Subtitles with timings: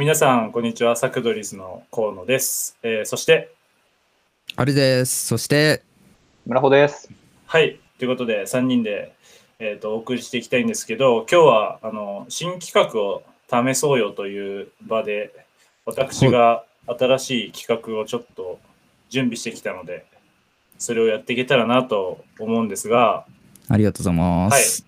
[0.00, 0.96] 皆さん、こんにちは。
[0.96, 2.78] サクドリスの河野です。
[2.82, 3.52] えーそして、
[4.56, 5.26] あれです。
[5.26, 5.82] そして、
[6.46, 7.10] 村穂です。
[7.44, 9.12] はい、ということで、3人で、
[9.58, 15.34] えー、とお送りしていきたいんですけど、今日はあの新企画を試そうよという場で、
[15.84, 18.58] 私が新しい企画をちょっと
[19.10, 20.06] 準備してきたので、
[20.78, 23.26] それをやっていけたらなと思うんですが、
[23.68, 24.86] ありがとうございまはいす。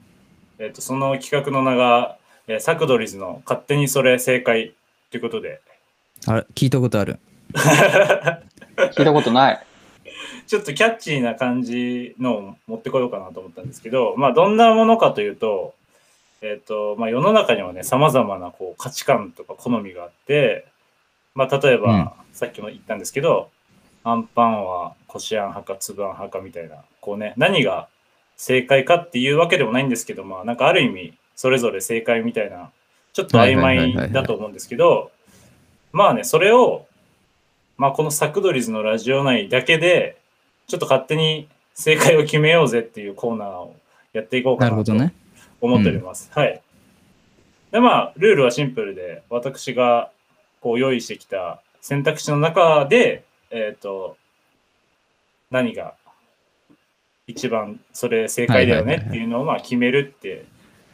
[0.59, 2.17] えー、とその企画の名が、
[2.49, 4.75] えーサクドリズの勝手にそれ正解
[5.13, 5.61] ということで、
[6.27, 7.21] あれ、聞いたことある。
[7.55, 9.67] 聞いたことない。
[10.47, 15.75] ちょっとキャッチーな感じのを持ってこようかなと思ったんですけど、まあ、どんなものかというと、
[16.41, 20.67] えっ、と、まあ、世の中にはね、様々なこう価値観とか好みがあって、
[21.35, 23.51] まあ、例えば、うんさっきも言ったんですけど、
[24.05, 27.89] アンパンはこしあん派か粒あん派かみたいな、こうね、何が
[28.39, 32.71] 正解かっていうわけでもないんですけど、まあ、なんかある意味、それぞれ正解みたいな、
[33.13, 35.12] ちょっと曖昧だと思うんですけど、
[35.93, 36.87] まあね、それを、
[37.77, 40.19] まあ、このサクドリズのラジオ内だけで、
[40.67, 43.77] ちょっと勝手に正解を決めようぜっていうコーナーを
[44.13, 45.15] やっていこうかなとなるほどね。
[45.61, 46.31] 思っております。
[46.33, 46.61] はい。
[47.71, 50.11] で、まあ、ルールはシンプルで、私が
[50.61, 54.17] こう用意してきた選択肢の中で、えっ、と、
[55.51, 55.95] 何が
[57.27, 60.47] 一番それ正解だよねっていうのをまあ決めるって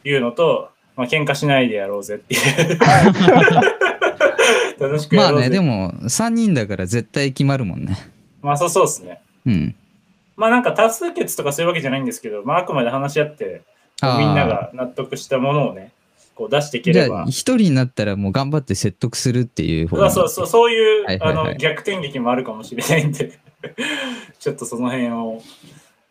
[0.05, 2.79] いうのと、まあ、喧嘩しないでやろうぜっていう。
[4.81, 5.41] 楽しくやろうぜ。
[5.41, 7.97] まあね、でも、3人だから絶対決まるもんね。
[8.43, 9.21] まあ、そうそうですね。
[9.47, 9.75] うん。
[10.39, 13.63] まあなんか多数決とかそういうわけじゃないんですけど、まああくまで話し合って、
[14.01, 15.91] あーみんなが納得したものをね、
[16.37, 17.25] こう出していけじゃあ、れば。
[17.25, 23.33] 一人になったらもう頑張って説得するっていう方そうそうそう、そういう、はいはいはいあの逆転劇もあるかもしれないんで、
[24.39, 25.43] ちょっとその辺を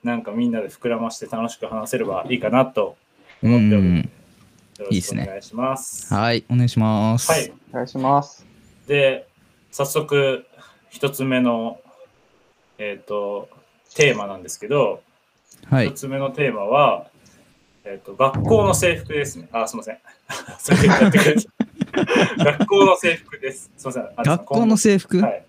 [0.04, 2.98] なんかみんなで膨らまして楽しく話せればいいかなと
[3.42, 4.10] うん思っておるうん。
[4.80, 6.14] よろしくお願いします。
[6.14, 7.32] はい、お願いします。
[7.32, 7.54] はい。
[7.72, 8.46] お願いします。
[8.88, 9.28] で、
[9.72, 10.46] 早速、
[10.90, 11.80] 一つ目の、
[12.78, 13.50] えっ、と、
[13.96, 15.02] テーマなんですけど、
[15.64, 15.94] 一、はい。
[15.94, 17.08] つ目のテーマは、
[17.86, 19.50] えっ、と、学校の制服ですね。
[19.52, 19.98] あ、すみません。
[22.38, 23.72] 学校の制服です。
[23.78, 24.10] すみません。
[24.16, 25.46] あ学校の制服、はい。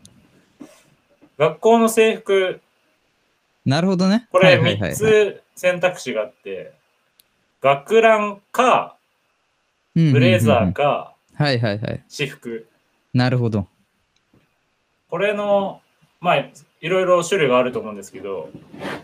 [1.36, 2.60] 学校の制服、
[3.64, 4.26] なるほどね。
[4.32, 6.72] これ3はいはいはいはいつ選択肢があって、
[7.60, 8.96] 学ランか、
[10.12, 10.72] ブレザー。
[10.72, 12.04] か、はいはいはい。
[12.08, 12.66] 私服。
[13.12, 13.66] なるほど。
[15.08, 15.80] これの、
[16.20, 18.50] まあ、いろいろ種類があると思うんですけど、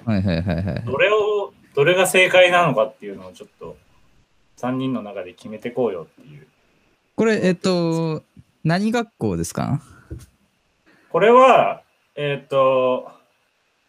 [0.05, 0.83] はいはいはいはい。
[0.85, 3.77] どれを、どれが正解なのかっていうのをちょっと、
[4.59, 6.47] 3人の中で決めてこうよっていう。
[7.17, 8.23] これ、えっと、
[8.63, 9.81] 何学校ですか？
[11.11, 11.83] これは、
[12.17, 13.11] えっ、と、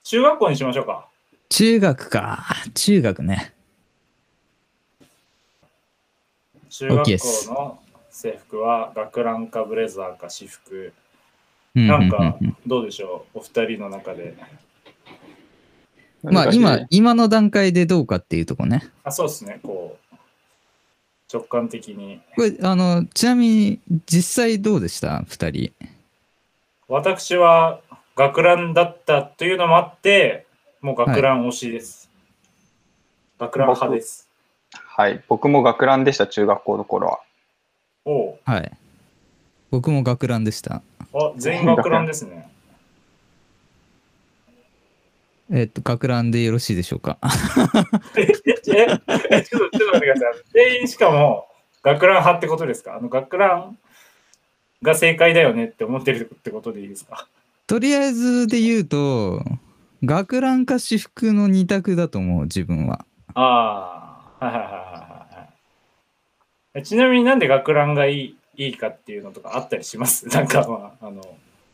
[0.03, 1.07] 中学校にしましょうか。
[1.49, 2.45] 中学か。
[2.73, 3.54] 中学ね。
[6.77, 10.91] 中学校の制服は学ランかブレザーか私服。
[11.73, 12.37] うなんか
[12.67, 14.35] どうでしょうお二人の中で。
[16.21, 18.83] まあ今、今の段階でどうかっていうとこね。
[19.05, 19.61] あ、そうですね。
[19.63, 20.15] こう、
[21.31, 22.19] 直感的に。
[22.35, 25.23] これ、あの、ちなみに実際どうでした？
[25.27, 25.71] 二人。
[26.89, 27.79] 私は
[28.17, 30.45] 学ランだったというのもあって、
[30.81, 32.09] もう学ラン推しです。
[33.39, 34.29] 学ラン派です。
[34.87, 35.23] はい。
[35.27, 37.19] 僕も学ランでした、中学校の頃は。
[38.05, 38.71] おうはい。
[39.71, 40.81] 僕も学ランでした。
[41.13, 42.49] あ、全員学ランですね。
[45.51, 47.17] えっと、学ランでよろしいでしょうか？
[48.17, 48.27] え、え、
[49.31, 50.33] えちょっと、ちょっと待ってください。
[50.53, 51.47] 全員しかも
[51.83, 52.95] 学ラン派ってことですか？
[52.95, 53.77] あの学ラン
[54.81, 57.27] が正解だよねって思ってるってことでいいですか？
[57.67, 59.43] とりあえずで言うと、
[60.03, 63.05] 学ランか私服の二択だと思う、自分は。
[63.35, 63.94] ああ、
[64.39, 65.49] はいはいはいはいはい
[66.75, 66.81] え。
[66.83, 70.27] ちなみになんで学ランがいいいいかっていうのとかあったりします？
[70.33, 71.21] なんかまあ、あの、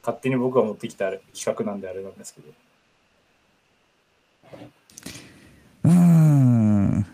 [0.01, 2.47] 勝手に僕が持ってきた企画なんであれなんですけど。
[5.83, 7.05] うーん。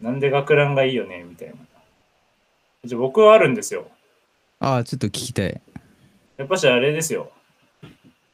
[0.00, 1.54] なんで学ランがいいよねみたいな。
[2.84, 3.86] じゃあ僕はあるんですよ。
[4.58, 5.60] ああ、ちょっと聞きたい。
[6.36, 7.30] やっぱしあれですよ。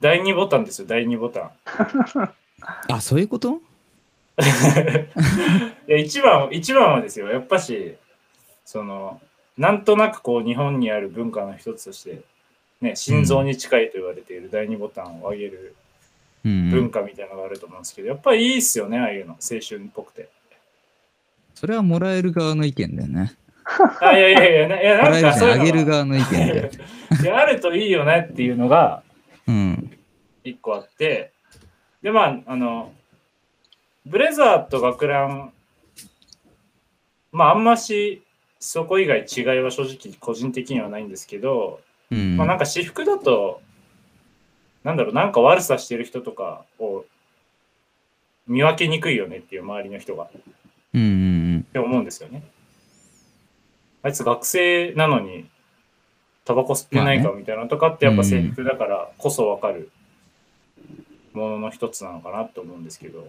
[0.01, 1.51] 第2ボタンですよ、第2ボタン。
[2.89, 3.61] あ、そういうこと？
[5.89, 7.97] いや一番一番はですよ、やっぱし、
[8.65, 9.21] その、
[9.57, 12.23] なんとなくこう日本にある文化の一つとして、
[12.81, 15.75] ね、心臓に近いと言われている第2ボタンを上げる
[16.45, 20.29] うん、文化みたいなのがあると思うんですけど、やっぱりいいっすよね、ああいうの、青春っぽくて。
[21.55, 23.33] それはもらえる側の意見だよね。
[24.01, 26.71] あ、いやいやいや、ないやなんかそういうのあげる側の意見だよ。
[27.11, 29.03] がいやあるといいよねっていうのが
[29.47, 29.99] うん。
[30.45, 31.33] 一個あって、
[32.03, 32.93] で、まあ、あの、
[34.09, 35.53] ブレザーと学ラン、
[37.31, 38.23] まあ、あんまし
[38.59, 42.37] そこ以外違いは正直個人的にはないんですけど、うん。
[42.39, 43.61] まあなんか私服だと、
[44.83, 47.05] なんだろう、なんか悪さしてる人とかを
[48.47, 50.25] 見分けにくいよねっていう周りの人が。
[50.25, 50.29] っ
[50.95, 51.05] うんう
[51.59, 51.67] ん。
[51.71, 52.43] て思うんですよね。
[54.03, 55.47] あいつ学生なのに
[56.47, 59.91] タバコ吸ってないかみたいなのとかってやっぱ制服だからこそわかる
[61.35, 63.29] ものの一つなのかなと思うんですけど、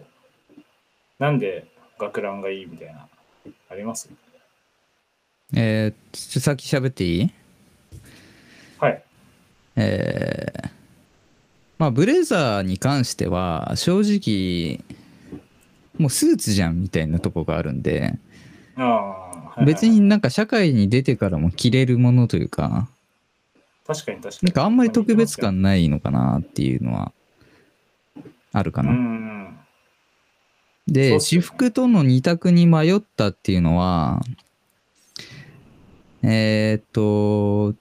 [1.20, 1.68] なんで
[2.00, 3.08] 学ランがいいみたいな、
[3.70, 4.10] あります？
[4.10, 5.60] うん。
[5.60, 7.32] えー、ちょ先喋っていい？
[8.80, 9.04] はい。
[9.76, 10.70] えー、
[11.78, 14.84] まあブレザーに関しては正直
[15.98, 18.14] もうスーツじゃんみたいなとこがあるんで
[18.76, 22.88] ああ、はいはい別になんか社会に出てからも着れるものというか
[23.86, 24.48] 確かに確かに。
[24.48, 27.12] なんかあんまり特別感ないのかなっていうのは
[28.54, 28.92] あるかうな。
[30.92, 34.22] で、私服との二択に迷ったっていうのは、
[36.24, 37.76] えーっと、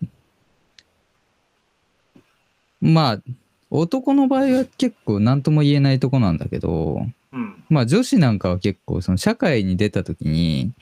[2.80, 3.22] まあ、
[3.70, 7.02] 男の場合は結構何とも言えないとこなんだけど、
[7.32, 7.64] うん。
[7.68, 10.72] まあ女子なんかは結構その社会に出た時に、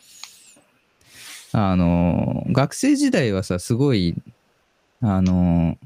[1.53, 4.15] あの、学生時代はさ、すごい、
[5.01, 5.79] あの、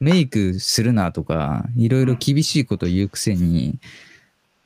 [0.00, 3.78] メイクするなとか、いろいろ厳しいこと言うくせに、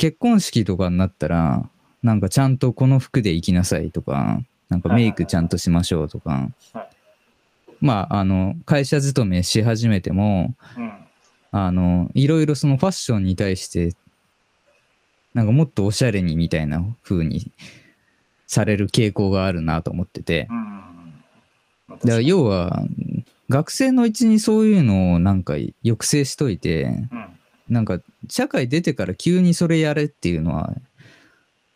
[0.02, 1.70] 結婚式とかになったら、
[2.02, 6.88] なんかちゃんとこの服で行きなさいとか、なんかメイクちゃんとしましょうとかはい、
[7.80, 10.92] まあ、あの、会社勤めし始めても、うん。
[11.52, 13.94] あの、いろいろそのファッションに対して、
[15.34, 17.52] なんかもっとおしゃれにみたいな風に
[18.48, 20.48] される傾向があるなと思ってて。
[21.88, 22.82] だから要は、
[23.48, 27.31] 学生のうちにそういうのをなんか抑制しといて、うん。
[27.68, 30.74] なんか社会出てから急にそれやれっていうのは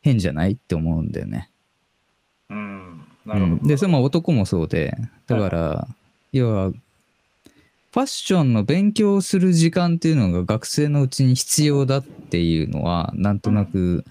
[0.03, 1.51] 変じゃないって思うんだよね。
[2.51, 3.05] うん。
[3.25, 3.53] なるほど。
[3.55, 4.97] うんで、それも男もそうで、
[5.27, 5.89] だから、
[6.33, 14.05] 要は、ファッションの勉強をする時間っていうのが学生のうちに必要だっていうのは、なんとなく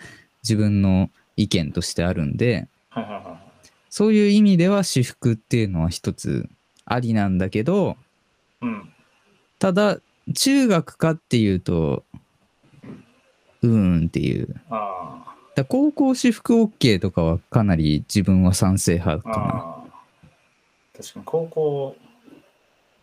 [0.44, 3.69] 自分の意見としてあるんで、はいはいはいはい。
[3.89, 6.50] そういう意味では私服っていうのは一つ
[6.86, 7.95] ありなんだけど、
[8.62, 8.89] うん。
[9.60, 10.00] ただ、
[10.33, 12.06] 中学かっていうと、
[13.62, 14.56] うーんっていう。
[15.56, 19.33] だ高校私服 OK とかはかなり自分は賛成派あ。
[19.33, 19.75] かな。
[20.98, 21.95] 確かに高校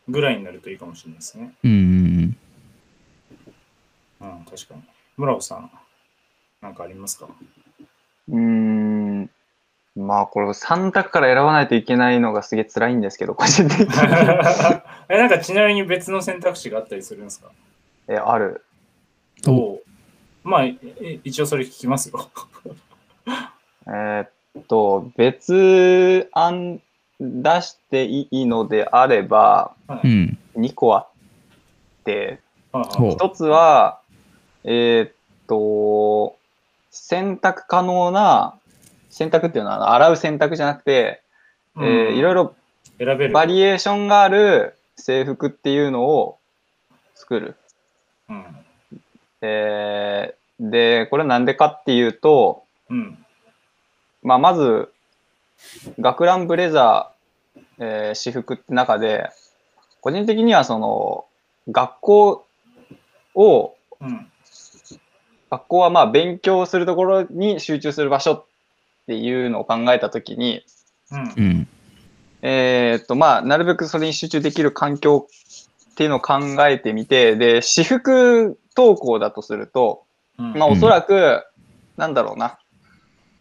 [0.09, 1.55] ぐらいになるといいかもしれないですね。
[1.63, 2.37] うんうん
[4.21, 4.39] うん。
[4.39, 4.83] うん、確かに。
[5.17, 5.71] 村尾さん、
[6.61, 7.29] なんかありますか？
[8.29, 8.92] うーん。
[9.95, 13.87] まあ、これ3択から選ばないといけないのがすげえ辛いんですけど、個人的に。
[15.09, 17.51] え、なんかちなみに別の選択肢があったりするんですか？
[18.09, 18.65] え、ある。
[19.47, 19.83] おお
[20.45, 20.77] まあ、え
[21.25, 22.31] 一応それ聞きますよ。
[23.87, 24.25] えー
[24.61, 26.81] っと、別案
[27.21, 30.39] 出していいのであれば、はいうん。
[30.57, 31.07] 2個あっ
[32.05, 32.41] て、
[32.73, 34.01] はいほう一つは、
[34.65, 35.13] えーっ
[35.47, 36.37] と、
[36.91, 38.55] 選択可能な、
[39.13, 41.23] 選択っていうのは洗う選択じゃなくて、
[41.77, 42.55] えーいろいろ
[42.99, 43.33] 選べる。
[43.33, 46.39] バリエーションがある制服っていうのを
[47.15, 47.57] 作る。
[48.29, 48.45] うん。
[49.43, 53.19] えーで、これなんでかっていうと、うん。
[54.23, 54.93] まあ、まず、
[55.99, 59.29] 学ランブレザー、えー私服って中で、
[60.01, 61.27] 個人的にはその、
[61.69, 62.47] 学校
[63.35, 64.27] を、うん。
[65.51, 68.47] 学校はまあ勉強するところに集中する場所
[69.13, 70.65] っていうのを考えたときに、
[71.11, 71.41] うんう。
[71.49, 71.69] ん。
[72.41, 75.29] えーっと、まあ、なるべくそれに集中できる環境
[75.91, 80.05] っていうのを考えてみて、で、私服登校だとすると、
[80.39, 81.45] うんまあ、おそらく、
[81.99, 82.59] なんだろうな、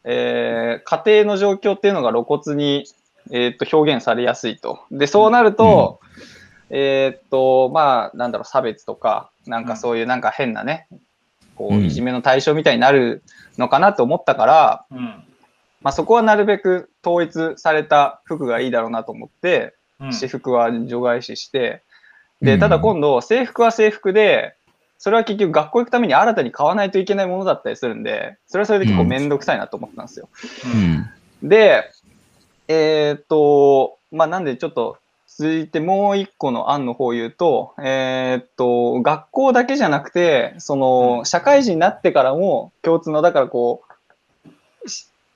[0.04, 2.86] えー家庭の状況っていうのが露骨に、
[3.32, 4.80] えーっと表現されやすいと。
[4.92, 6.02] で、そうなると、
[6.70, 10.88] えーっと、まあ、なんだろう、差別とか、なんかそういうなんか変なね、
[11.56, 13.24] こう、うんいじめの対象みたいになる
[13.58, 15.24] のかなと思ったから、うん。
[15.82, 20.14] まあ、そこはなるべく統一された服がいいだろうなと思って、うん。
[20.14, 21.84] 私服は除外視して、
[22.42, 24.56] で、うんただ今度、制服は制服で、
[24.98, 30.30] それは結局学校行くために新たに買わないといけないものだったりするんで、それはそれで結構めんどくさいなと思ったんですよ。
[31.44, 31.50] うん。
[31.50, 31.92] で、
[32.68, 34.98] えーっと、まあ、なんでちょっと
[35.28, 43.91] 続いてもう一個の案の方を言うと、えーっと、学校だけじゃなくて、その、社会人になってからも共通の、だからこう、し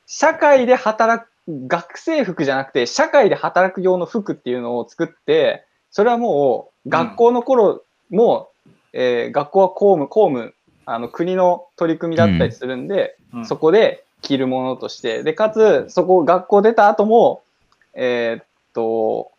[0.07, 8.50] 社会で働く、学生服じゃなくて、社会で働く用の服っていうのを作って、それはもう、学校の頃も、
[8.93, 10.53] えー学校は公務、公務、
[10.85, 13.45] あの、国の取り組みだったりするんで、うん。
[13.45, 17.43] そこで着るものとして、で、かつ、そこ、学校出た後も、
[17.93, 19.31] えーっと、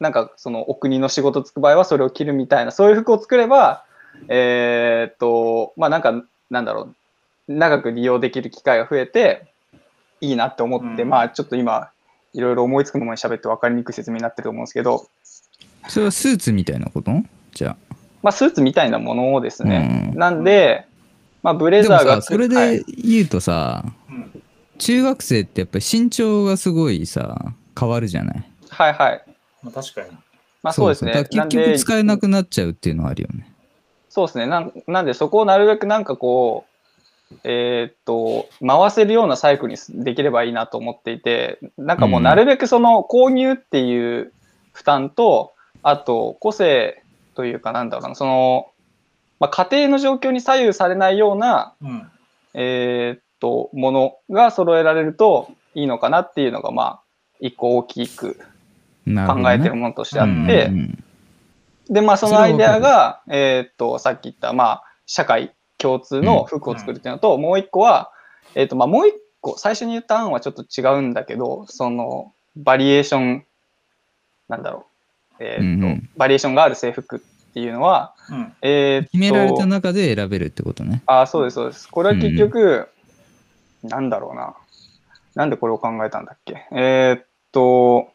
[0.00, 3.84] なんかそのお国の仕事つく場合はそれを着るみたいな、そういう服を作れば、
[4.28, 6.94] えーっと、まあなんか、なんだろ
[7.48, 9.46] う、長く利用できる機会が増えて、
[10.20, 11.90] いいなって思って、うんまあちょっと今、
[12.34, 15.06] いろいろ思いつくままに喋って分かりにくい説明になってると思うんですけど、
[15.88, 17.12] それはスーツみたいなこと？
[17.52, 17.76] じゃ
[18.22, 20.10] まあスーツみたいなものですね。
[20.12, 20.86] うんなんで、
[21.42, 21.70] まあブあ。
[21.70, 24.42] レザーがでもさ、それはいで言うとさ、うん
[24.78, 28.44] 中学生ってやっぱり身長がすごいさ、変わるじゃない？
[28.68, 29.24] はいはい。
[29.60, 30.10] まあ、確かに。
[30.62, 31.12] まあそうですね。
[31.12, 33.52] だから結なんで局使えなくなっちゃうっていうのはあるよね。
[34.08, 34.72] そうですねなん。
[34.86, 36.67] なんで、そこをなるべくなんかこう、
[37.44, 44.32] えーっと、回せるようなサイクルにできればいいなと思っていて、なんかもうなるべくその購入っていう
[44.72, 47.02] 負担と、あと個性
[47.34, 48.70] というかなんだろうな、その、
[49.40, 52.10] まあ、家庭の状況に左右されないような、うん。
[52.54, 57.00] えーっと、ものが揃えられるといいのかなっていうのが、まあ、
[57.40, 58.34] 一個大きく
[59.04, 61.04] 考えてるものとしてあって、うんうん
[61.90, 68.12] で、まあ、そのアイデアが、えーっと、さっき言った、まあ、社会共通の服を作るっていうのと、もう一個は、
[68.54, 73.46] えーっと、まあ、もう一個、最初に言った案はちょっと違うんだけど、その、バリエーション、
[74.48, 74.86] なんだろ
[75.38, 77.20] う、えーっと、うんうんバリエーションがある制服っ
[77.54, 78.52] ていうのは、うん。
[78.62, 81.02] えー決められた中で選べるってことね。
[81.06, 81.88] あ、そうです、そうです。
[81.88, 82.88] これは結局、
[83.84, 84.56] なんだろうな。
[85.34, 86.66] なんでこれを考えたんだっけ？
[86.72, 88.10] えーっと、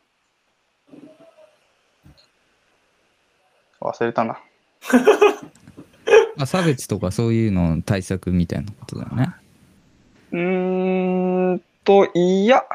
[3.80, 4.40] 忘れたな。
[6.44, 9.34] まあ、差別とかそういうの対策みたいなことだよね。
[10.34, 12.66] うーんと、いや、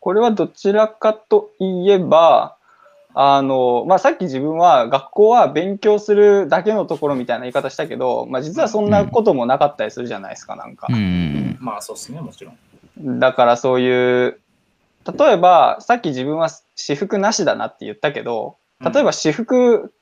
[0.00, 2.56] これはどちらかといえば、
[3.14, 10.92] あの、まあ、さっき自分は学校は勉強するだけのところみたいな言い方したけど、まあ、実はそんなこともなかったりするじゃないですか、なんかう。
[10.92, 11.56] ん。
[11.60, 12.50] まあそうですね、もちろ
[13.00, 13.20] ん。
[13.20, 14.40] だからそういう、
[15.16, 19.92] 例えば、さっき自分は私服なしだなって言ったけど、例えば私服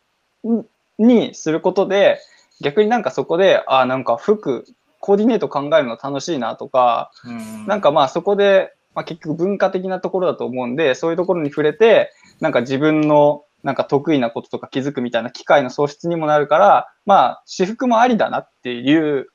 [0.98, 2.18] にすることで、
[2.60, 4.64] 逆になんかそこで、あなんか服、
[5.00, 19.28] コーディネート考えるの楽しいなとか、うん、なんかまあそこで、まあ、結局文化的なところだと思うんで、そういうところに触れて、なんか自分のなんか得意なこととか気づくみたいな機会の創出にもなるから、まあ私服もありだなっていう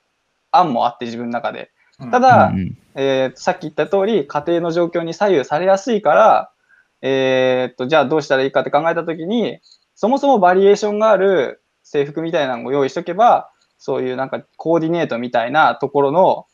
[0.51, 1.71] 案もあって自分の中で。
[1.99, 2.11] うん。
[2.11, 6.51] ただ、うんえーとさっき言った通り、家庭の状況に左右されやすいから、
[7.01, 9.59] えー、と、じゃあどうしたらいいかって考えたときに、
[9.95, 16.47] そもそもバリエーションがある制服みたいなのを用意しとけば、そういうなんかコーディネートみたいなところの、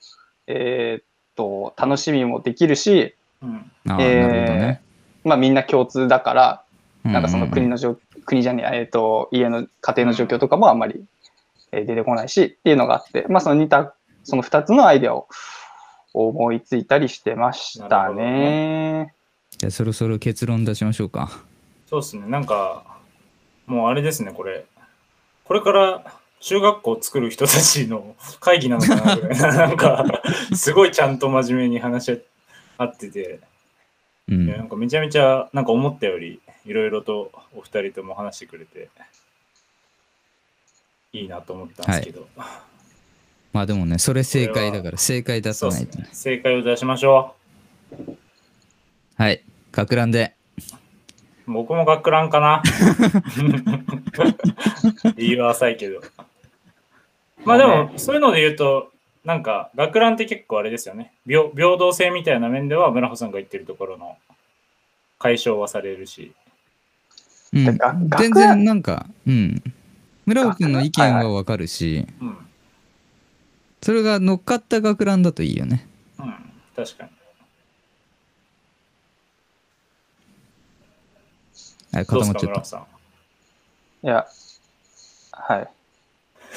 [0.48, 1.04] えー、
[1.36, 4.82] と、楽しみもできるし、うんえーなるほどね。
[5.24, 6.64] まあみんな共通だから、
[7.04, 7.72] なんかその国の。
[7.72, 11.06] の状、国じゃねえ、えー、と、家の家庭の状況とかもあんまり
[11.72, 13.94] えー出てこないしっていうのがあって、まあその似た、
[14.24, 15.28] その二つのアイデアを
[16.14, 19.14] 思いついたりしてましたなるほどね。
[19.58, 21.30] じゃあそろそろ結論出しましょうか。
[21.88, 22.84] そうですね、なんか、
[23.66, 24.66] もうあれですね、これ。
[25.50, 26.04] これから
[26.42, 30.06] 中学校を作る人たちの会議なのかなぐらいな、なんか、
[30.56, 32.22] すごいちゃんと真面目に話し
[32.78, 33.40] 合ってて、
[34.28, 34.70] ういやなんん。
[34.70, 38.90] かめちゃめちゃ、なんか思ったより、いろいろとお二人とも話してくれて、
[41.14, 42.28] いいなと思ったんですけど、
[43.52, 46.10] まあでもね、それ正解だから、正解出さないとねね。。
[46.14, 47.36] 正解を出しましょ
[49.18, 49.44] はい。
[49.72, 50.36] 学ランで。
[51.48, 51.52] う。
[51.54, 52.62] 僕も学ランかな。
[55.16, 56.02] 理由は浅いけど。
[57.46, 58.92] まあでも、そういうので言うと、
[59.24, 61.14] なんか、学ランって結構あれですよね。
[61.26, 64.18] 平平等性みたいな面では、村穂さんが言ってるところの
[65.18, 66.34] 解消はされるし。
[67.54, 69.62] うんてか学全然なんか、うん。
[70.26, 72.38] 村尾君の意見はわかるし、うん。
[73.82, 75.88] それが乗っかった学ランだといいよね。
[76.20, 76.36] うん。
[76.76, 77.10] 確かに。
[81.92, 82.64] はい、どう固まっちゃった。
[82.64, 82.86] さん。
[84.02, 84.26] いや、
[85.32, 85.70] はい。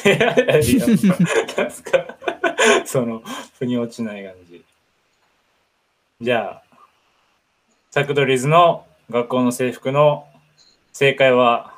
[0.05, 0.87] いやいやいや、
[1.57, 2.07] なんすか、
[2.85, 3.23] その、
[3.59, 4.65] 腑に落ちない感じ。
[6.21, 6.63] じゃあ、
[7.91, 10.27] サクドリズの学校の制服の
[10.93, 11.75] 正解は、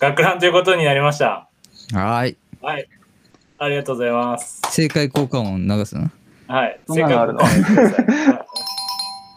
[0.00, 1.48] 学ランということになりました。
[1.92, 2.36] はい。
[2.62, 2.88] はい。
[3.58, 4.62] ありがとうございます。
[4.70, 6.10] 正解効果音流すの
[6.48, 6.80] はい。
[6.86, 7.42] そんなのあるの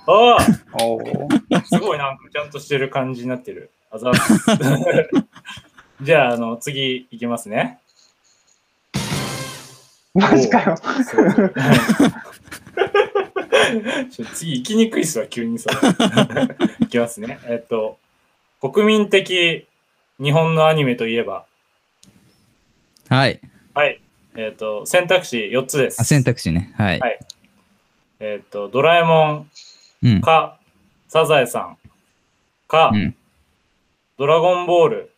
[0.08, 3.72] おおすごいなんかちゃんとしてる感じになってる。
[3.92, 4.34] あざす
[6.02, 7.80] じゃあ、あの、次いきますね。
[10.14, 10.76] マジかよ。
[14.34, 15.76] 次行きにくいっすわ、急にそれ。
[16.82, 17.40] いきますね。
[17.46, 17.98] えっと、
[18.62, 19.68] 国民的
[20.20, 21.46] 日本のアニメといえば、
[23.10, 23.40] はい。
[23.74, 24.02] はい。
[24.36, 26.02] えっと、選択肢4つです。
[26.02, 26.74] あ選択肢ね。
[26.78, 27.00] はい。
[27.00, 27.20] はい
[28.20, 29.52] えっと、ドラえもん
[30.04, 30.22] うん。
[30.22, 30.58] か、
[31.08, 31.78] サザエさん
[32.68, 33.16] か、うん。
[34.18, 35.12] ドラゴンボール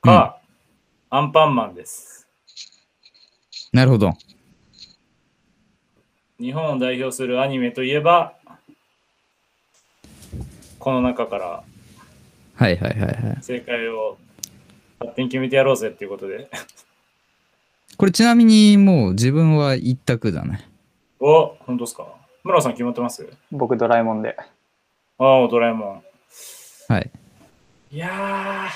[0.00, 0.40] か、
[1.10, 2.26] アンパンマンです。
[3.72, 4.12] なるほど。
[6.40, 8.34] 日本を代表するアニメといえば、
[10.78, 11.62] この中から
[12.54, 13.38] はいはいはいはい。
[13.42, 14.16] 正解を
[14.98, 16.50] 勝手に決めてやろうぜっていうことで。
[17.98, 20.66] これちなみにもう自分は一択だね。
[21.20, 22.06] お、本当ですか？
[22.42, 23.28] 村尾さん決まってます？
[23.52, 24.34] 僕、ドラえもんで。
[25.18, 26.02] ああ、ドラえもん。
[26.88, 27.10] はい。
[27.92, 28.68] いや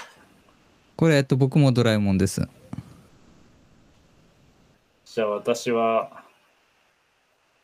[0.96, 2.42] これ、えっと、僕もドラえもんです。
[2.42, 2.48] ー、
[5.04, 6.22] じゃあ私は、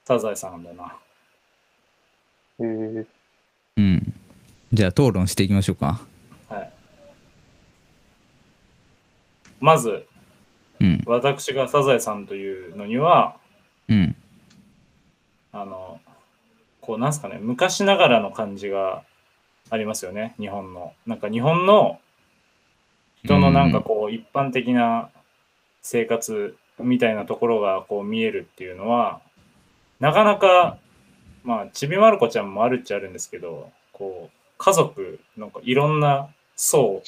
[0.04, 0.96] サザエさんだな。
[2.58, 3.06] へー
[3.76, 4.14] うん。
[4.72, 6.00] じゃあ討論していきましょうか。
[6.48, 6.72] はい。
[9.60, 10.06] まず、
[10.80, 11.02] うん。
[11.06, 13.36] 私がサザエさんというのには、
[13.88, 14.16] うん。
[15.52, 16.00] あの、
[16.80, 19.04] こう、なんすかね、昔ながらの感じが
[19.70, 20.94] ありますよね、日本の。
[21.06, 22.00] なんか日本の
[23.24, 25.10] 人のなんかこう、一般的な
[25.82, 29.20] 生活みたいなところがこう見えるっていうのは、
[29.98, 30.78] なかなか、
[31.44, 37.02] まあ、ちびまる子ちゃんもあるっちゃあるんですけど、こう、家族、なんかいろんな層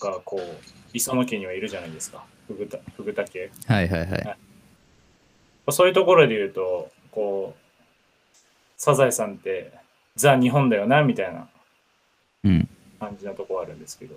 [0.00, 0.56] がこう、
[0.92, 3.50] 磯野家にはいるじゃないですか、ふぐた、ふぐた家。
[3.66, 4.38] はいはいはい。
[5.70, 7.60] そういうところで言うと、こう、
[8.76, 9.72] サザエさんって
[10.16, 11.48] ザ・日本だよな、みたいな
[12.44, 12.68] うん。
[13.00, 14.16] 感じなとこはあるんですけど。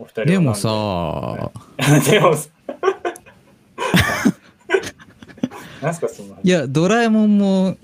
[0.00, 1.50] お二人はでもさ、
[2.04, 2.48] で、 でもさ、
[5.82, 7.76] 何すか、そのいや、ドラえもんも、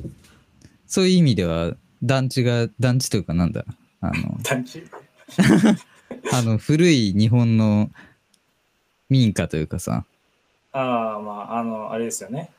[0.86, 3.64] そういう意味では、団地が、団地というかなんだ、
[4.00, 4.82] あの、 団地？
[6.32, 7.90] あの古い日本の
[9.08, 10.04] 民家というかさ、
[10.72, 12.50] ああ、まあ、あの、あれですよね。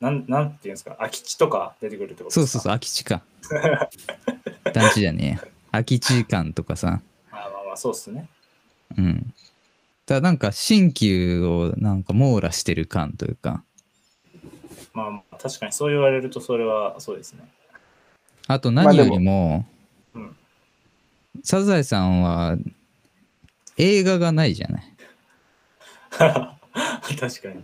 [0.00, 2.40] なん、なんていうんですか、空き地とか出てくるってことですか？
[2.40, 3.22] そうそうそう、空き地か。
[4.72, 5.50] 団地じゃねえや。
[5.72, 7.00] 空き地感とかさ、
[7.76, 8.28] そうっすね。
[8.96, 9.34] うん。
[10.06, 13.64] ただなんか新旧をなんか網羅してる感というか、
[14.92, 17.40] まあまあ、確かにそう言われると、それはそうですね。
[18.46, 19.66] あと何よりも、
[20.14, 20.36] うん。
[21.42, 22.56] サザエさんは
[23.76, 24.92] 映画がないじゃない。
[27.18, 27.62] 確かに。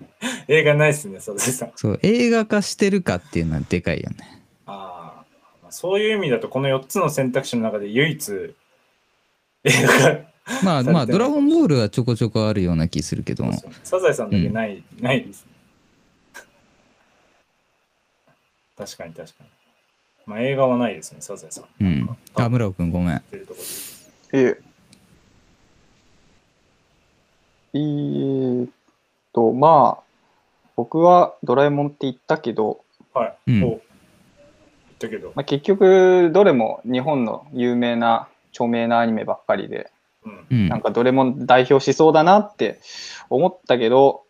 [0.49, 1.73] 映画ないっすね、サザエさん。
[1.77, 4.43] そう、映画化してるかっていうのはでかいよね。
[4.67, 5.25] あ
[5.65, 8.55] あ、そういう意味だと、この4つの選択肢の中で唯一、
[9.65, 10.21] 映画が、
[10.65, 13.53] まあ まあ、ドラゴンボールはちょこちょこあるような気するけども。
[13.83, 15.53] サザエさんだけない、ないですね。
[18.77, 19.51] 確かに確かに。
[20.27, 21.65] まあ映画はないですね、サザエさん。
[21.81, 22.17] うん。
[22.35, 23.23] あ、村尾くんごめん。
[24.33, 24.59] え
[27.75, 28.71] えーっ
[29.33, 30.03] と、まあ、
[30.77, 32.81] 僕はドラえもんって言ったけど、
[33.15, 33.39] はい。
[33.49, 33.81] うんお言っ
[34.99, 35.33] たけど。
[35.35, 39.91] まあ、結局、どれも日本の有名な、著名なアニメばっかりで、
[40.25, 40.47] うん。
[40.51, 40.81] うんなん。
[40.81, 42.81] かどれも代表しそうだなって
[43.31, 44.23] 思ったけど、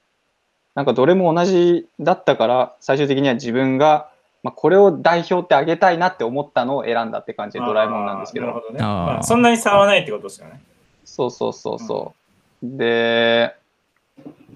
[0.75, 4.11] なんかどれも同じだったから、最終的には自分が、
[4.43, 8.47] まあ、これを代表ってあげたいなって思ったのを選んだって感じでドラえもんなんですけど。
[8.47, 8.81] なるほどね。
[8.81, 10.61] まあ、そんなに差はないってことですよね。
[11.05, 12.15] そうそうそうそ
[12.63, 12.67] う。
[12.77, 13.55] で、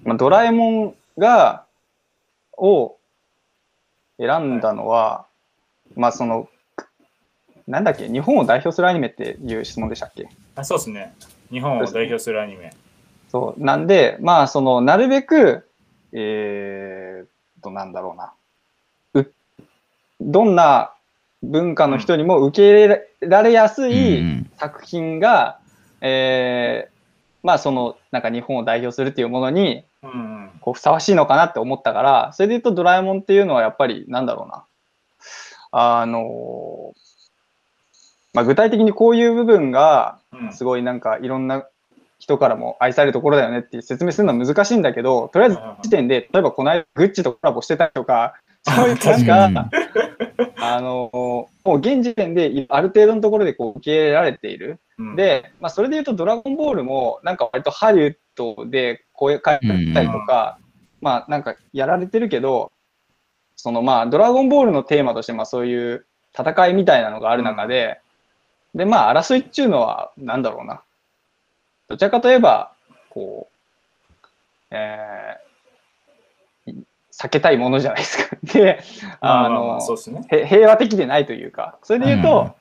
[0.03, 1.63] まあ、ドラえもんが、
[2.57, 2.97] を
[4.17, 5.25] 選んだのは、
[5.95, 6.49] まあその、
[7.67, 10.29] なんだっけ、日本を代表するアニメっていう質問でしたっけ？
[10.55, 11.13] あそうですね。
[11.51, 12.73] 日本を代表するアニメ。
[13.29, 13.63] そう。
[13.63, 15.67] なんで、まあその、なるべく、
[16.13, 17.27] えーっ
[17.61, 18.33] と、なんだろうな。
[19.21, 19.31] う
[20.21, 20.93] どんな
[21.43, 25.59] 文化の人にも受け入れられやすうい、ん作品が、
[26.01, 26.97] えー
[27.43, 30.49] まあそのなんか日本を代表するっていうものにうんうん。
[30.59, 34.65] こうふさわしいのかなって思ったからそれで言うとドラえもんっていうのはやっぱりなんだろうな
[35.71, 36.93] あの
[38.37, 40.53] まあ、具体的にこういう部分がうん。
[40.53, 41.65] すごいなんかいろんな
[42.19, 49.69] 人からも愛されるところだよねって説明するのは難しいんだけどとりあえず時点で例えばこの間グッチとコラボしてたりとか そういうなんか
[50.57, 51.09] あの
[51.63, 54.79] もう現時点である程度のところでこう受け入れられている。
[54.99, 60.57] うん、で、まあ、それで言うと、ドラゴンボールも、なんか割とハリウッドで声変えたりとか、
[61.01, 62.71] まあ、なんかやられてるけど、
[63.55, 67.99] そのまあ、ドラゴンボールのテーマとして、まあ、そういう戦いみたいなのがある中で、
[68.77, 70.81] で、まあ、争いっていうのは、なんだろうな。
[71.87, 72.73] どちらかといえば、
[73.09, 74.27] こう、
[74.69, 76.75] えー、
[77.11, 78.37] 避けたいものじゃないですか。
[78.53, 78.79] で、
[79.19, 79.79] あの、
[80.29, 82.55] 平和的でないというか、それで言うと、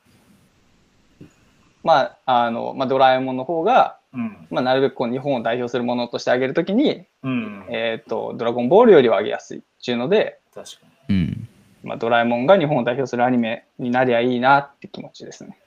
[1.85, 4.47] まあ、あの、まあ、ドラえもんの方が、うん。
[4.51, 7.67] まあ、なるべくこう日本を代表するものとしてあげるときに、うん。
[7.69, 11.49] えっ、と、ドラゴンボールよりはあげやすいっていうので、確かうん。
[11.85, 15.59] まあ、ドラえもんが日本を代表するアニメになりゃいいなって気持ちですね。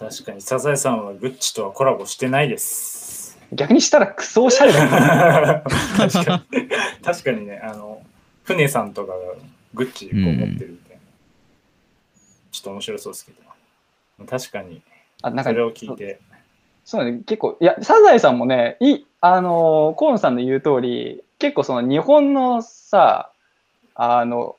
[0.00, 3.38] 確かに、サザエさんはグッチとはコラボしてないです。
[3.52, 5.60] 逆にしたらクソおしゃれだな。
[6.08, 6.68] 確かに、
[7.04, 8.00] 確かにね、あの、
[8.44, 9.18] 船さんとかが
[9.74, 11.02] グッチこう持ってるみたいな。
[12.50, 14.26] ちょっと面白そうですけど。
[14.26, 14.80] 確かに、
[15.20, 16.18] あなんかそれを聞いて。
[16.82, 23.32] そうね、結構、いや、サザエさんもね、いい、あのー、河野さんの言う通り、結構その日本のさ、
[23.94, 24.56] あの、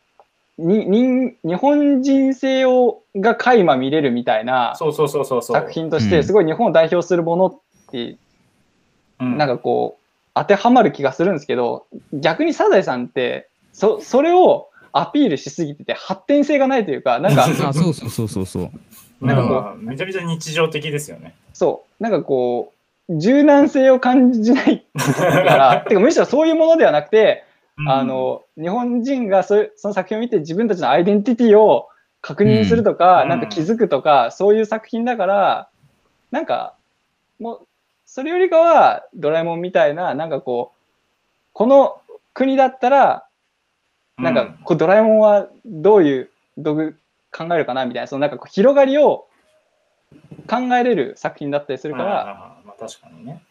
[0.57, 5.57] に、に日本人性を、が垣間見れるみたいなそうそうそうそうそう。
[5.57, 7.59] 作品として、うんすごい日本を代表するものっ
[7.91, 8.17] て、
[9.19, 10.01] うん、なんかこう、
[10.33, 19.25] 当てはまる気がするんですけど、逆にサザエさんって、そ、それをアピールしすぎてて発展性がないというか、なんか、 あ、そうそうそうそうそう。
[19.25, 21.35] なんかなんかまあめちゃめちゃ日常的ですよね。
[21.53, 22.73] そう、なんかこ
[23.09, 27.43] う、柔軟性を感じないから、 てかむしろそういうものではなくて、
[27.87, 31.87] あの、日本人がそその作品を見て自分たちのアイデンティティを
[32.21, 35.69] 確認するとか、うんなんか気づくとか、そういう作品だから、
[36.29, 36.75] なんか、
[37.39, 37.67] もう、
[38.05, 40.81] それよりかは、ドラえもんみたいな、なんかこう、
[41.53, 42.01] この
[42.33, 43.25] 国だったら、
[44.17, 46.97] うん、なんか、こうドラえもんはどういう道具
[47.31, 49.27] 考えるかなみたいな、そのなんかこう広がりを
[50.47, 52.05] 考えれる作品だったりするから、
[52.65, 53.41] まあ確かにね。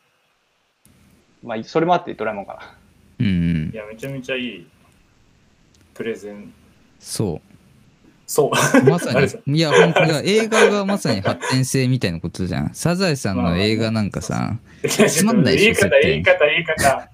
[1.42, 2.79] まあ、それもあってドラえもんかな。
[3.20, 3.30] うんう
[3.66, 3.76] んい。
[3.76, 4.66] や、めちゃめちゃいい
[5.94, 6.52] プレゼン。
[6.98, 7.40] そ
[8.26, 8.50] そう。
[8.78, 8.90] う。
[8.90, 9.26] まさに。
[9.58, 10.20] いや、本当だ。
[10.24, 12.70] 映画がまさに発展性みたいなことじゃん。
[12.74, 14.56] サザエさんの映画なんかさ、
[14.88, 17.08] つまんないでしょ言い方、言い方、言い方。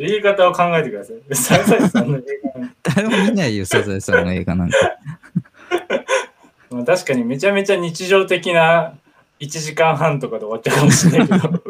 [0.00, 1.16] 言い方を考えてください。
[1.34, 2.22] サザエさんの映
[2.54, 4.76] 画誰も見ないよ、サザエさんの映画なんか。
[6.70, 8.94] まあ、確かにめちゃめちゃ日常的な
[9.40, 11.62] 1時間半とかで終わっちゃうかもしれないけど。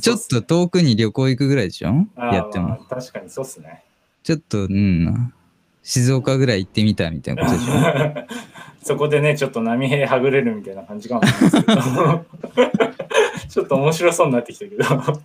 [0.00, 2.06] ちょっと遠くに旅行行くぐらいでしょ？
[2.16, 2.68] やっても。
[2.70, 3.84] まあ確かにそうっすね。
[4.22, 5.32] ちょっと、うん。
[5.82, 7.72] 静岡ぐらい行ってみたみたいなことでしょ？
[8.86, 12.24] そこでね、ちょっと波平はぐれるみたいな感じかもしれないですけど。
[13.48, 14.84] ちょっと面白そうになってきたけど。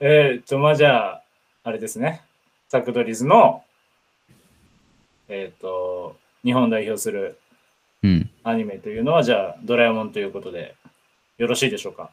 [0.00, 1.22] えーっと、まあじゃあ、
[1.64, 2.22] あれですね。
[2.68, 3.62] サクドリズの、
[5.28, 7.38] えーっと、日本代表する
[8.02, 8.30] うん。
[8.44, 10.76] アニメというのは、じゃあ、ドラえもんということで、
[11.38, 12.10] よろしいでしょうか？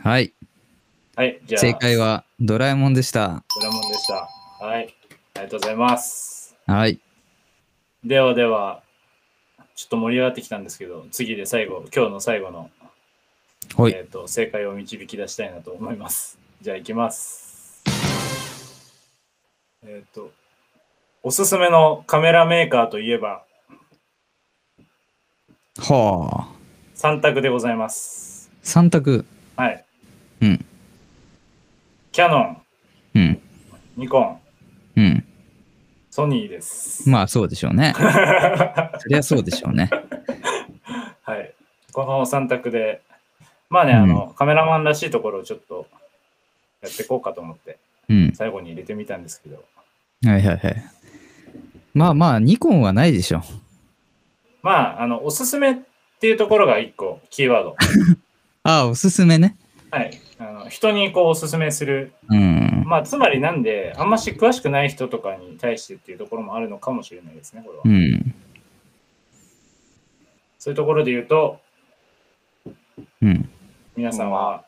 [0.00, 0.32] はい。
[1.14, 3.44] はい、じゃあ、正解はドラえもんでした。
[3.54, 4.28] ドラえもんでした。
[4.64, 4.94] はい、
[5.34, 6.56] ありがとうございます。
[6.66, 6.98] はい。
[8.04, 8.82] ではでは、
[9.74, 12.70] ちょっと盛り上がってきたんですけど、次で最後、今日の最後の、
[13.76, 13.92] はい。
[13.92, 16.38] えー、と正解を導き出したいなと思います。
[16.60, 17.82] じゃあ、いきます。
[19.84, 20.30] えっ、と、
[21.22, 23.44] おすすめのカメラメーカーといえば、
[25.78, 26.62] はあ。
[26.96, 28.50] 3択でございます。
[28.62, 29.24] 3択。
[29.56, 29.84] はい。
[30.40, 30.64] うん。
[32.10, 32.62] キャノン、
[33.14, 33.40] うん。
[33.96, 34.40] ニコン、
[34.96, 35.24] うん。
[36.10, 37.08] ソニーです。
[37.08, 37.94] まあそうでしょうね。
[38.98, 39.88] そりゃそうでしょうね。
[41.22, 41.54] はい。
[41.92, 43.02] この3択で、
[43.70, 45.86] まあね、あの、カメラマンらしいところをちょっと
[46.82, 48.32] やっていこうかと思って、うん。
[48.34, 49.64] 最後に入れてみたんですけど、
[50.24, 50.84] はいはいはい。
[51.94, 53.42] まあまあ、ニコンはないでしょ。
[54.62, 55.74] まあ、あの、おすすめっ
[56.20, 57.76] ていうところが1個、キーワード。
[58.64, 59.56] ああ、おすすめね。
[59.90, 60.18] はい。
[60.38, 62.12] あの人にこうおすすめする。
[62.28, 62.84] うん。
[62.86, 67.82] まあ、つまりなんで、あんまし詳しくない人とかに対してっていうところもあるのかもしれないですね、これは。
[67.84, 68.34] うん。
[70.58, 71.60] そういうところで言うと、
[73.20, 73.48] うん。
[73.96, 74.64] 皆さんは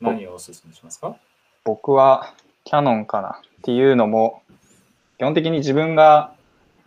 [0.00, 1.16] 何をおすすめしますか？
[1.64, 4.42] 僕はキャノンかなっていうのも、
[5.18, 6.32] 基本的に自分が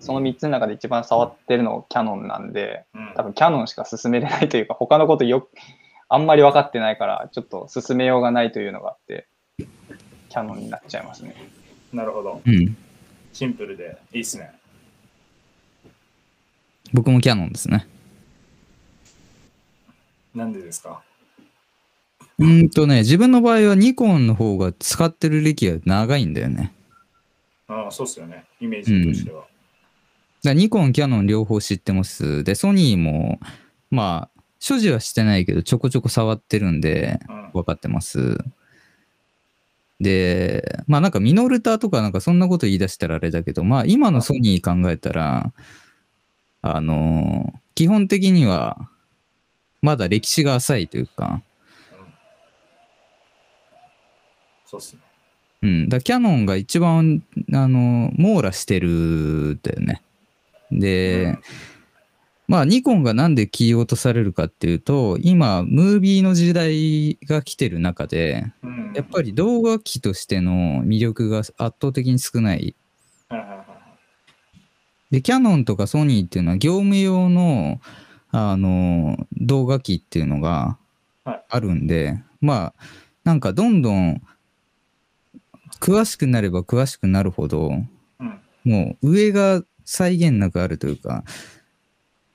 [0.03, 5.47] その3つの中で一番触ってるのキャノンなんで、うん多分キャノンしか進めれないというか、他のことよ
[6.09, 11.35] あんまり分かってないから、ちょっと進めようがないというのがあって、キャノンになっちゃいますね。
[11.93, 12.41] なるほど。
[12.45, 12.75] うん。
[13.31, 14.51] シンプルでいいっすね。
[16.91, 17.87] 僕もキャノンですね。
[20.35, 21.01] なんでですか？
[22.39, 26.73] うーんとね、自分の場合はニコンの方が使ってる歴が長いんだよね。
[27.67, 28.45] ああ、そうっすよね。
[28.59, 29.41] イメージとしては。
[29.41, 29.52] だか
[30.49, 32.43] らニコン、キャノン両方知ってます。
[32.43, 33.39] で、ソニーも、
[33.91, 38.37] まあ、所持はしてないけど、ちょこちょこ触ってるんで、うん分かってます。
[39.99, 45.53] で、まあなんかミノルタとかなんかそんなこと言い出したらあれだけど、まあ今のソニー考えたら、
[46.61, 48.89] あの基本的には、
[49.81, 51.41] まだ歴史が浅いというか、
[54.65, 55.01] そうっすね。
[55.61, 60.01] うん、だキャノンが一番、あの、網羅してるんだよね。
[60.71, 61.37] で、
[62.47, 68.93] まあ、ニコンがなんで切り落とされるかっていうと、今、ムービーの時代が来てる中で、うん。
[68.95, 72.75] やっぱり動画機としての魅力が圧倒的に少ない。
[73.29, 73.65] はいはいはい。
[75.11, 77.79] で、キャノンとかソニーっていうのは業務用の、
[78.31, 80.77] あの、動画機っていうのが
[81.23, 81.43] はい。
[81.49, 82.83] あるんで、まあ、
[83.23, 84.21] なんかどんどん
[85.79, 87.71] 詳しくなれば詳しくなるほど、
[88.19, 88.39] うん。
[88.65, 91.23] もう上が際限なくあるというか、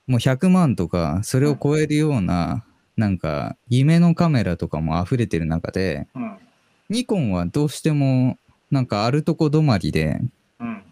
[0.07, 2.65] もう100万とか、それを超えるような、
[2.97, 6.37] なんか夢のカメラとかも溢れてる中で、うん
[6.89, 8.39] ニコンはどうしても
[8.71, 10.19] なんかあるとこ止まりで、
[10.59, 10.83] うん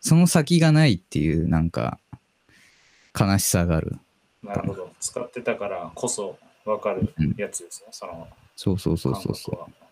[0.00, 1.98] その先がないっていうなんか
[3.18, 3.98] 悲しさがある。
[4.42, 4.90] なるほど。
[5.00, 9.84] 使ってたからこそ分かるやつですね、そのそうそうそう感そうそう。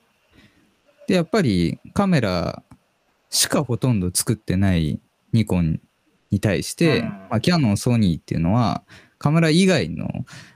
[1.07, 2.62] で、やっぱりカメラ
[3.31, 5.01] しかほとんど作ってない
[5.33, 5.81] ニコン
[6.32, 8.82] に対して、うんまあ、キヤノン、ソニーっていうのは
[9.18, 10.08] カメラ以外の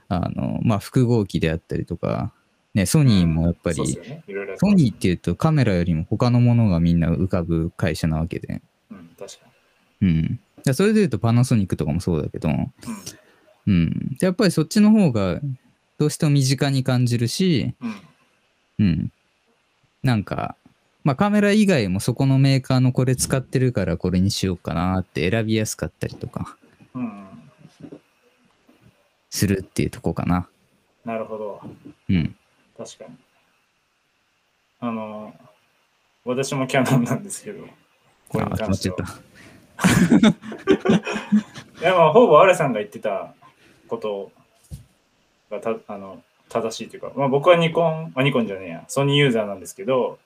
[0.09, 2.33] あの、まあ、複合機であったりとか、
[2.73, 8.61] ね、ソニーもやっぱり、そうですよね、ソニーっていうとカメラよりも他のものがみんな浮かぶ会社なわけで。
[8.91, 9.47] うん、確か
[10.01, 10.39] うん。
[10.63, 12.67] でそれで言うとパナソニックとかもそうだけど、に。
[13.67, 14.15] うん。
[14.19, 15.39] でやっぱりそっちの方が
[15.97, 17.89] どうしても身近に感じるし、うん。
[17.89, 17.95] うん。
[18.79, 19.11] うん。
[20.03, 20.55] なんか、
[21.07, 26.57] まあカメラ以外もそこのメーカーのこれ使ってるからこれにしようかなって選びやすかったりとか
[26.93, 27.27] うん。
[29.29, 30.49] するっていうとこかな。
[31.05, 31.61] なるほど。
[32.09, 32.35] うん。
[32.77, 33.15] 確かに。
[34.81, 35.33] あの、
[36.25, 37.65] 私もキャノンなんですけど、
[38.27, 38.97] これあ、に関しては。
[38.97, 39.03] た。
[41.79, 43.33] いや、まあ、ほぼアレさんが言ってた
[43.87, 44.29] こと
[45.49, 50.19] がたあの正しいというか、まあ、僕はニコン、あ、ニコンじゃねえや、ソニーユーザーなんですけど、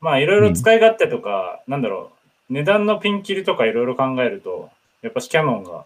[0.00, 2.12] まあ、いろいろ使い勝手とか、なんだろ
[2.50, 4.70] う、値段のピンキリとかいろいろ考えると、
[5.02, 5.84] やっぱしキャノンが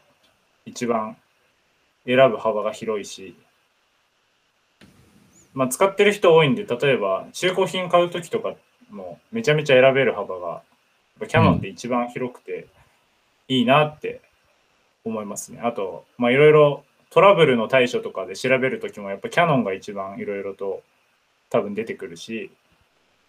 [0.67, 1.17] 一番
[2.07, 3.35] 選ぶ幅が広いし、
[5.55, 8.55] まあ、使ってる人多いんで、例えば中古品買うときとか
[8.91, 10.63] もめちゃめちゃ選べる幅が、
[11.27, 12.67] キャノンって一番広くて
[13.49, 14.21] いいなって
[15.05, 15.61] 思いますね。
[15.63, 20.83] あと、まあいろいろトラブルの対処とかで調べるときもやっぱキャノンが一番いろいろと
[21.51, 22.51] 多分出てくるし、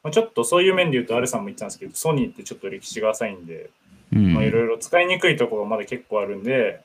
[0.03, 3.69] まあ、ちょっとそういう面で言うと、アルさんも言ってたんですけど、ソニーってちょっと歴史が浅いんで、
[4.11, 6.81] いろいろ使いにくいところがまだ結構あるんで、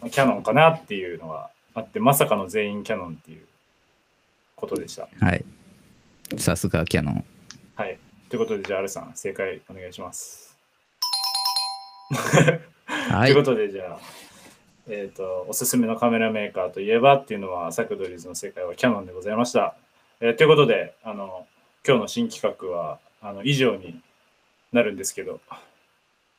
[0.00, 3.46] まあキャノンかなっていうのがあって、まさかの全員キャノンっていう
[4.54, 5.08] ことでした。
[5.20, 5.44] はい。
[6.36, 7.24] さすがキャノン。
[7.74, 7.98] はい。
[8.28, 10.56] ということで、じゃあ、アルさん、正解お願いします。
[12.12, 13.50] はい というこ。
[13.50, 13.98] とで、じゃあ、
[14.88, 19.76] えっ、と、おすすめのカメラメーカーといえばっていうのは、サクドリーズの正解はキャノンでございました。
[20.20, 21.46] えーということで、あの、
[21.86, 24.00] 今日の新企画は、あの、以上に
[24.72, 25.40] なるんですけど、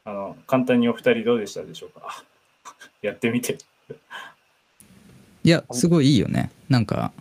[0.04, 2.24] あの、簡単にお二人どうでしたでしょうか？
[3.02, 3.58] やってみて。
[5.44, 6.52] いや、すごいいいよね。
[6.70, 7.14] なんか、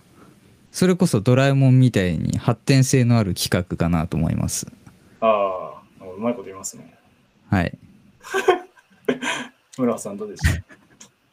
[0.73, 4.67] それこそドラえもんみたいに発展性のある企画かなと思います。
[5.21, 6.99] ああ、うまいこと言いますね。
[7.49, 7.79] はい。
[9.79, 10.43] 村尾さん、どうでし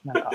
[0.05, 0.13] た？
[0.13, 0.31] なんか、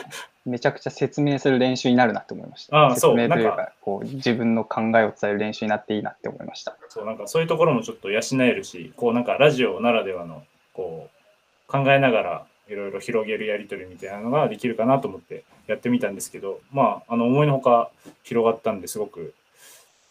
[0.49, 2.77] めちゃくちゃ説明する練習になるなって思いました。
[2.77, 6.77] ああ説明というか、こう、自分の考えを伝える練習になっていいなって思いました。
[6.89, 11.09] そうなんかそういうところもちょっと養えるし、こうなんかラジオならではのこ
[11.69, 17.91] う考えながらいろいろ広げるやり取りみたいなのができるかなと思ってやってみたんですけど、まああの思いのほか
[18.25, 19.35] 広がったんですごく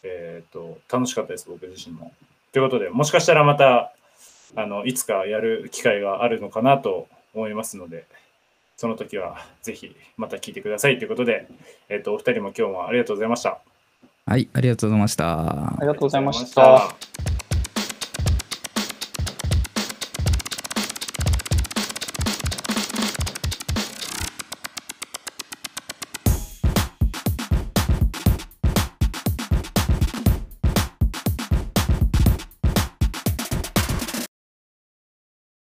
[0.02, 2.12] えっ、と楽しかったです僕自身も。
[2.52, 3.92] ということでもしかしたらまた
[4.56, 8.06] あのいつかやる機会があるのかなと思いますので。
[8.78, 11.48] その時はぜひまた聞いてくださいということで、
[11.88, 13.58] えっ、と、お二人も今日もありがとうございました。
[14.24, 15.76] はい、ありがとうございましたあ。
[15.80, 16.54] りがとうございまし。
[16.54, 17.37] た